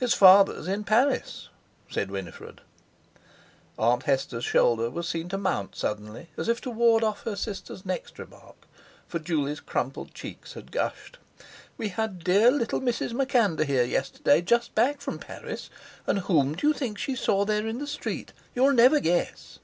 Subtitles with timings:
[0.00, 1.48] "His father's in Paris,"
[1.88, 2.60] said Winifred.
[3.78, 7.86] Aunt Hester's shoulder was seen to mount suddenly, as if to ward off her sister's
[7.86, 8.56] next remark,
[9.06, 11.18] for Juley's crumpled cheeks had gushed.
[11.78, 13.12] "We had dear little Mrs.
[13.12, 15.70] MacAnder here yesterday, just back from Paris.
[16.04, 18.32] And whom d'you think she saw there in the street?
[18.56, 19.60] You'll never guess."